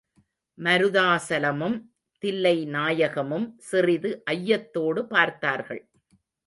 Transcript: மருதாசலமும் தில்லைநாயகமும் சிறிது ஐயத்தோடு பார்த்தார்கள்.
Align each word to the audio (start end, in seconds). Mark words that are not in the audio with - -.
மருதாசலமும் 0.57 1.77
தில்லைநாயகமும் 2.23 3.47
சிறிது 3.69 4.11
ஐயத்தோடு 4.31 5.03
பார்த்தார்கள். 5.05 5.83